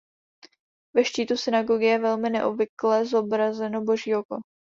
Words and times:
Ve 0.95 1.05
štítu 1.05 1.37
synagogy 1.37 1.85
je 1.85 1.99
velmi 1.99 2.29
neobvykle 2.29 3.05
zobrazeno 3.05 3.81
Boží 3.83 4.15
oko. 4.15 4.41